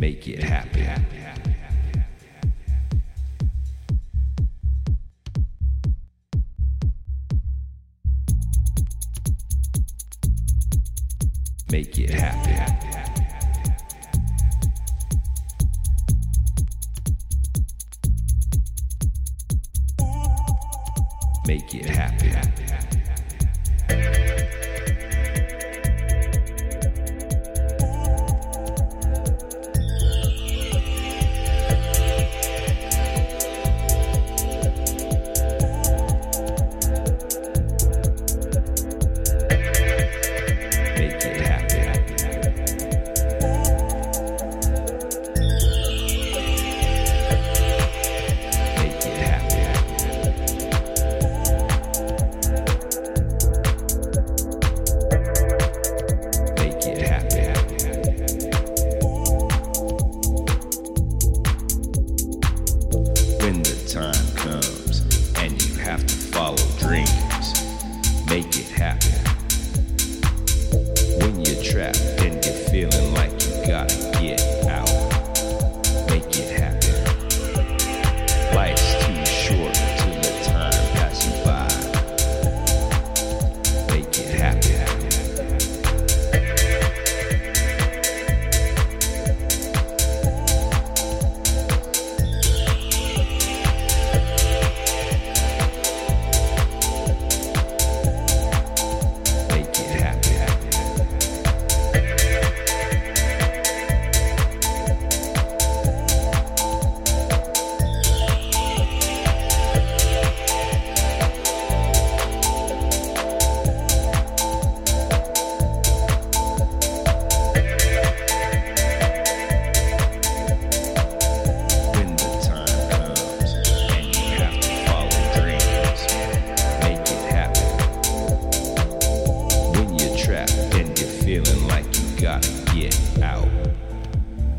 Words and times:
Make 0.00 0.28
it 0.28 0.42
happen. 0.44 1.06
Make 11.70 11.98
it 11.98 12.10
happen. 12.10 12.74
Make 21.46 21.74
it 21.74 21.86
happen. 21.86 23.07
Make 68.42 68.56
it 68.56 68.68
happen. 68.68 69.18
When 71.18 71.40
you're 71.44 71.60
trapped 71.64 71.98
and 72.20 72.34
you're 72.44 72.54
feeling 72.70 73.07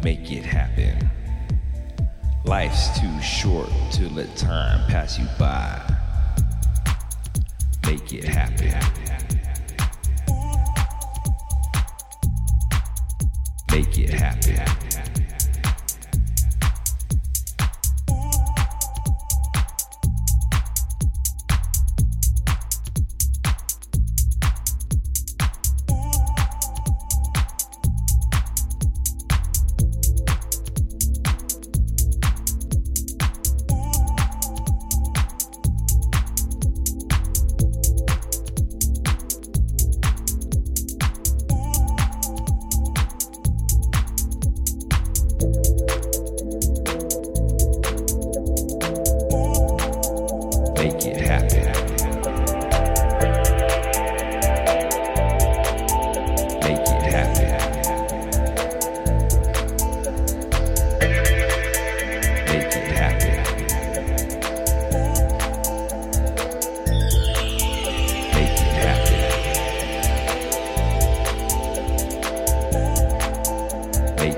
make 0.04 0.32
it 0.32 0.46
happen. 0.46 1.10
Life's 2.46 3.00
too 3.00 3.22
short 3.22 3.70
to 3.92 4.10
let 4.10 4.36
time 4.36 4.86
pass 4.90 5.20
you 5.20 5.26
by. 5.38 5.82
Make 7.86 8.14
it 8.14 8.24
happen. 8.24 9.09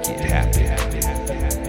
Make 0.02 0.20
it 0.20 0.32
happen. 0.32 1.61